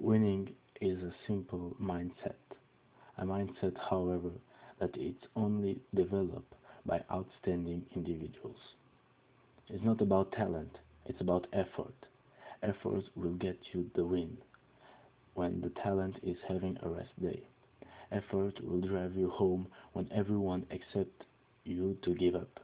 Winning 0.00 0.54
is 0.80 1.02
a 1.02 1.12
simple 1.26 1.74
mindset. 1.82 2.36
A 3.18 3.24
mindset, 3.24 3.76
however, 3.90 4.30
that 4.78 4.96
it's 4.96 5.24
only 5.34 5.80
developed 5.92 6.54
by 6.86 7.02
outstanding 7.10 7.84
individuals. 7.96 8.60
It's 9.68 9.82
not 9.82 10.00
about 10.00 10.30
talent, 10.30 10.70
it's 11.06 11.20
about 11.20 11.48
effort. 11.52 11.96
Effort 12.62 13.06
will 13.16 13.34
get 13.34 13.58
you 13.72 13.90
the 13.96 14.04
win 14.04 14.38
when 15.34 15.60
the 15.60 15.70
talent 15.82 16.14
is 16.22 16.36
having 16.46 16.78
a 16.82 16.88
rest 16.88 17.20
day. 17.20 17.42
Effort 18.12 18.54
will 18.62 18.80
drive 18.80 19.16
you 19.16 19.30
home 19.30 19.66
when 19.94 20.08
everyone 20.14 20.64
except 20.70 21.24
you 21.64 21.98
to 22.02 22.14
give 22.14 22.36
up. 22.36 22.60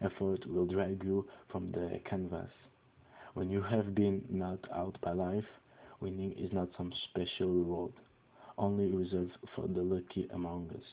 Effort 0.00 0.44
will 0.48 0.66
drag 0.66 1.04
you 1.04 1.28
from 1.48 1.70
the 1.70 2.00
canvas. 2.10 2.50
When 3.34 3.50
you 3.50 3.62
have 3.62 3.94
been 3.94 4.24
knocked 4.28 4.66
out 4.74 5.00
by 5.00 5.12
life, 5.12 5.46
winning 6.02 6.32
is 6.32 6.52
not 6.52 6.68
some 6.76 6.92
special 7.10 7.46
reward, 7.46 7.92
only 8.58 8.86
reserved 8.86 9.30
for 9.54 9.68
the 9.68 9.80
lucky 9.80 10.28
among 10.34 10.68
us. 10.74 10.84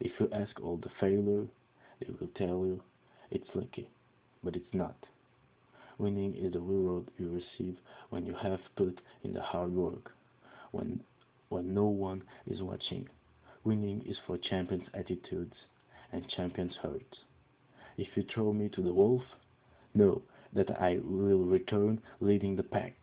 If 0.00 0.10
you 0.18 0.28
ask 0.34 0.60
all 0.60 0.76
the 0.76 0.90
failure, 1.00 1.46
they 2.00 2.08
will 2.20 2.28
tell 2.36 2.66
you 2.66 2.82
it's 3.30 3.48
lucky, 3.54 3.88
but 4.42 4.56
it's 4.56 4.74
not. 4.74 4.96
Winning 5.98 6.34
is 6.34 6.52
the 6.52 6.58
reward 6.58 7.04
you 7.16 7.40
receive 7.58 7.76
when 8.10 8.26
you 8.26 8.34
have 8.42 8.58
put 8.76 8.98
in 9.22 9.32
the 9.32 9.40
hard 9.40 9.72
work, 9.72 10.10
when 10.72 11.00
when 11.50 11.72
no 11.72 11.84
one 11.84 12.20
is 12.48 12.60
watching. 12.60 13.08
Winning 13.62 14.02
is 14.04 14.16
for 14.26 14.36
champions' 14.36 14.88
attitudes 14.94 15.54
and 16.12 16.28
champions' 16.36 16.74
hearts. 16.82 17.18
If 17.96 18.08
you 18.16 18.24
throw 18.34 18.52
me 18.52 18.68
to 18.70 18.82
the 18.82 18.92
wolf, 18.92 19.22
know 19.94 20.22
that 20.54 20.70
I 20.80 20.98
will 21.04 21.44
return 21.44 22.02
leading 22.20 22.56
the 22.56 22.64
pack. 22.64 22.94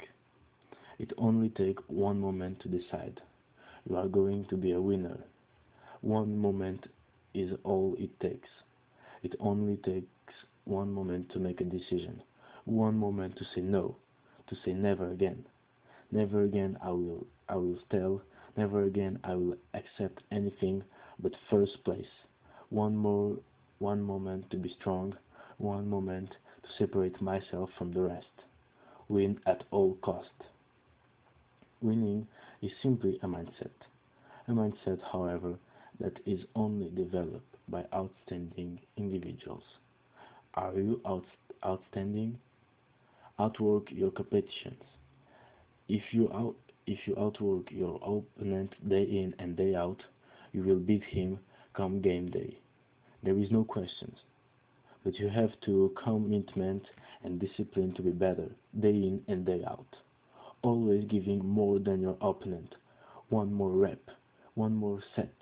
It 1.02 1.14
only 1.18 1.50
takes 1.50 1.82
one 1.88 2.20
moment 2.20 2.60
to 2.60 2.68
decide. 2.68 3.20
You 3.90 3.96
are 3.96 4.08
going 4.08 4.46
to 4.52 4.56
be 4.56 4.74
a 4.74 4.80
winner. 4.80 5.18
One 6.02 6.38
moment 6.38 6.86
is 7.34 7.58
all 7.64 7.96
it 7.98 8.20
takes. 8.20 8.50
It 9.24 9.34
only 9.40 9.78
takes 9.78 10.36
one 10.66 10.94
moment 10.94 11.32
to 11.32 11.40
make 11.40 11.60
a 11.60 11.64
decision. 11.64 12.22
One 12.66 13.00
moment 13.00 13.36
to 13.38 13.46
say 13.56 13.62
no, 13.62 13.96
to 14.46 14.56
say 14.64 14.74
never 14.74 15.10
again. 15.10 15.44
Never 16.12 16.44
again 16.44 16.78
I 16.84 16.92
will 16.92 17.26
I 17.50 17.56
will 17.56 17.80
tell, 17.90 18.22
never 18.56 18.84
again 18.84 19.18
I 19.24 19.34
will 19.34 19.58
accept 19.74 20.22
anything 20.32 20.84
but 21.18 21.34
first 21.50 21.84
place. 21.84 22.14
One 22.70 22.96
more 22.96 23.38
one 23.80 24.04
moment 24.04 24.52
to 24.52 24.58
be 24.58 24.70
strong, 24.80 25.18
one 25.58 25.90
moment 25.90 26.30
to 26.62 26.70
separate 26.78 27.20
myself 27.20 27.72
from 27.76 27.92
the 27.92 28.02
rest. 28.02 28.36
Win 29.08 29.40
at 29.48 29.64
all 29.72 29.96
cost. 30.04 30.30
Winning 31.82 32.28
is 32.62 32.72
simply 32.84 33.20
a 33.24 33.28
mindset. 33.28 33.72
A 34.48 34.52
mindset, 34.52 35.00
however, 35.12 35.56
that 36.00 36.20
is 36.26 36.40
only 36.56 36.90
developed 36.90 37.56
by 37.68 37.86
outstanding 37.94 38.80
individuals. 38.98 39.64
Are 40.54 40.74
you 40.78 41.02
out, 41.06 41.26
outstanding? 41.66 42.38
Outwork 43.40 43.90
your 43.90 44.12
competitions. 44.12 44.84
If 45.88 46.04
you 46.12 46.32
out, 46.34 46.56
if 46.86 47.00
you 47.08 47.16
outwork 47.18 47.72
your 47.72 47.96
opponent 48.04 48.74
day 48.88 49.04
in 49.04 49.34
and 49.40 49.56
day 49.58 49.74
out, 49.76 50.02
you 50.54 50.64
will 50.64 50.80
beat 50.80 51.04
him 51.04 51.40
come 51.74 52.02
game 52.02 52.30
day. 52.30 52.58
There 53.24 53.38
is 53.38 53.50
no 53.50 53.64
questions. 53.64 54.18
But 55.04 55.18
you 55.20 55.30
have 55.30 55.52
to 55.66 55.94
commitment 56.04 56.84
and 57.24 57.40
discipline 57.40 57.94
to 57.96 58.02
be 58.02 58.12
better, 58.12 58.50
day 58.80 58.90
in 58.90 59.24
and 59.28 59.46
day 59.46 59.64
out. 59.68 59.88
Always 60.64 61.06
giving 61.06 61.46
more 61.46 61.80
than 61.80 62.02
your 62.02 62.18
opponent. 62.22 62.76
One 63.30 63.52
more 63.54 63.72
rep, 63.72 64.02
one 64.56 64.76
more 64.76 65.02
set, 65.16 65.34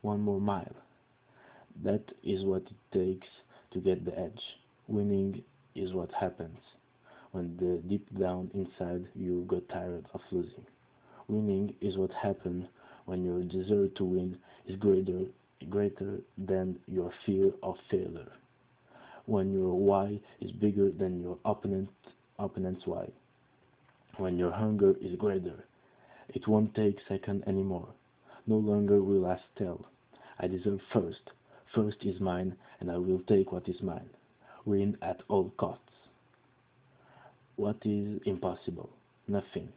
one 0.00 0.20
more 0.20 0.40
mile. 0.40 0.74
That 1.82 2.04
is 2.22 2.44
what 2.44 2.62
it 2.62 2.96
takes 2.98 3.28
to 3.72 3.80
get 3.80 4.04
the 4.04 4.18
edge. 4.18 4.40
Winning 4.88 5.42
is 5.74 5.92
what 5.92 6.10
happens 6.12 6.58
when 7.32 7.56
the 7.56 7.82
deep 7.88 8.06
down 8.18 8.50
inside 8.54 9.06
you 9.14 9.44
got 9.48 9.68
tired 9.68 10.06
of 10.14 10.20
losing. 10.30 10.66
Winning 11.26 11.74
is 11.80 11.96
what 11.96 12.12
happens 12.12 12.66
when 13.06 13.24
your 13.24 13.42
desire 13.42 13.88
to 13.96 14.04
win 14.04 14.38
is 14.66 14.76
greater 14.76 15.24
greater 15.70 16.18
than 16.36 16.78
your 16.86 17.12
fear 17.24 17.50
of 17.62 17.76
failure. 17.90 18.30
When 19.26 19.52
your 19.52 19.74
why 19.74 20.20
is 20.40 20.50
bigger 20.52 20.90
than 20.90 21.22
your 21.22 21.38
opponent, 21.44 21.88
opponent's 22.38 22.86
why. 22.86 23.08
When 24.16 24.38
your 24.38 24.52
hunger 24.52 24.94
is 25.00 25.16
greater, 25.16 25.64
it 26.28 26.46
won't 26.46 26.74
take 26.76 26.98
second 27.08 27.42
anymore. 27.48 27.88
No 28.46 28.56
longer 28.56 29.02
will 29.02 29.26
I 29.26 29.40
tell. 29.58 29.86
I 30.38 30.46
deserve 30.46 30.80
first. 30.92 31.30
First 31.74 31.96
is 32.04 32.20
mine, 32.20 32.54
and 32.78 32.92
I 32.92 32.96
will 32.96 33.20
take 33.26 33.50
what 33.50 33.68
is 33.68 33.82
mine. 33.82 34.08
Win 34.64 34.96
at 35.02 35.20
all 35.28 35.50
costs. 35.56 35.90
What 37.56 37.78
is 37.84 38.20
impossible? 38.24 38.90
Nothing. 39.26 39.72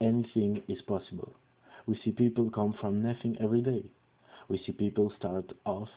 Anything 0.00 0.62
is 0.66 0.82
possible. 0.82 1.32
We 1.86 2.00
see 2.04 2.10
people 2.10 2.50
come 2.50 2.72
from 2.80 3.02
nothing 3.02 3.36
every 3.40 3.60
day. 3.60 3.84
We 4.48 4.58
see 4.58 4.72
people 4.72 5.12
start 5.18 5.52
off 5.64 5.90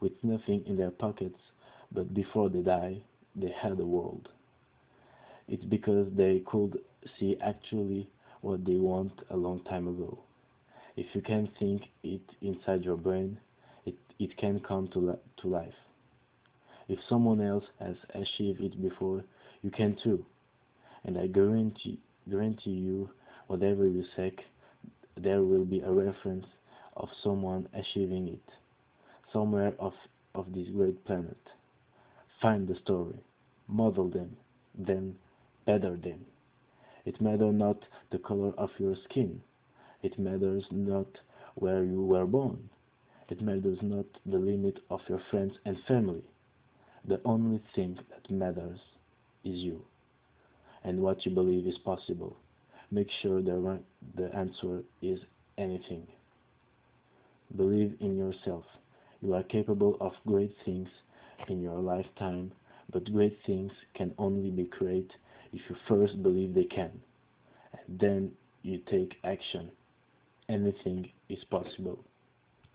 with 0.00 0.12
nothing 0.24 0.64
in 0.66 0.76
their 0.76 0.90
pockets, 0.90 1.38
but 1.92 2.12
before 2.14 2.48
they 2.48 2.62
die, 2.62 3.02
they 3.36 3.50
had 3.62 3.78
a 3.78 3.86
world. 3.86 4.28
It's 5.48 5.64
because 5.64 6.08
they 6.16 6.42
could 6.46 6.78
see 7.18 7.36
actually 7.44 8.08
what 8.40 8.64
they 8.64 8.76
want 8.76 9.12
a 9.30 9.36
long 9.36 9.60
time 9.64 9.88
ago. 9.88 10.18
If 10.96 11.06
you 11.14 11.22
can 11.22 11.48
think 11.58 11.82
it 12.02 12.20
inside 12.42 12.84
your 12.84 12.96
brain, 12.96 13.38
it, 13.86 13.94
it 14.18 14.36
can 14.36 14.60
come 14.60 14.88
to, 14.94 15.18
to 15.40 15.48
life. 15.48 15.74
If 16.88 16.98
someone 17.08 17.40
else 17.40 17.64
has 17.80 17.96
achieved 18.14 18.60
it 18.60 18.80
before, 18.82 19.24
you 19.62 19.70
can 19.70 19.96
too. 20.02 20.24
And 21.04 21.18
I 21.18 21.26
guarantee, 21.26 21.98
guarantee 22.28 22.70
you, 22.70 23.10
whatever 23.46 23.86
you 23.86 24.04
seek, 24.16 24.40
there 25.16 25.42
will 25.42 25.64
be 25.64 25.80
a 25.80 25.90
reference 25.90 26.46
of 26.96 27.08
someone 27.22 27.68
achieving 27.74 28.28
it, 28.28 28.52
somewhere 29.32 29.72
of, 29.78 29.92
of 30.34 30.46
this 30.54 30.68
great 30.74 31.04
planet. 31.06 31.36
Find 32.40 32.66
the 32.68 32.76
story, 32.84 33.18
model 33.68 34.08
them, 34.08 34.36
then 34.76 35.14
better 35.66 35.96
them. 35.96 36.24
It 37.04 37.20
matters 37.20 37.54
not 37.54 37.78
the 38.10 38.18
color 38.18 38.52
of 38.58 38.70
your 38.78 38.96
skin. 39.08 39.40
It 40.02 40.18
matters 40.18 40.64
not 40.70 41.06
where 41.54 41.84
you 41.84 42.04
were 42.04 42.26
born. 42.26 42.68
It 43.28 43.40
matters 43.40 43.78
not 43.82 44.06
the 44.26 44.38
limit 44.38 44.78
of 44.90 45.00
your 45.08 45.22
friends 45.30 45.52
and 45.64 45.76
family. 45.88 46.22
The 47.06 47.20
only 47.24 47.60
thing 47.74 47.98
that 48.10 48.30
matters 48.30 48.78
is 49.44 49.56
you 49.56 49.82
and 50.84 51.00
what 51.00 51.24
you 51.24 51.32
believe 51.32 51.66
is 51.66 51.78
possible. 51.84 52.36
Make 52.90 53.08
sure 53.22 53.40
the, 53.40 53.78
the 54.16 54.34
answer 54.34 54.82
is 55.00 55.18
anything. 55.58 56.06
Believe 57.56 57.94
in 58.00 58.16
yourself. 58.16 58.64
You 59.20 59.34
are 59.34 59.42
capable 59.44 59.96
of 60.00 60.12
great 60.26 60.54
things 60.64 60.88
in 61.48 61.62
your 61.62 61.78
lifetime, 61.78 62.52
but 62.92 63.12
great 63.12 63.38
things 63.46 63.72
can 63.94 64.12
only 64.18 64.50
be 64.50 64.64
created 64.64 65.12
if 65.52 65.60
you 65.68 65.76
first 65.88 66.22
believe 66.22 66.54
they 66.54 66.64
can. 66.64 66.90
And 67.72 67.98
then 67.98 68.32
you 68.62 68.80
take 68.90 69.14
action. 69.24 69.70
Anything 70.48 71.10
is 71.28 71.38
possible. 71.50 72.04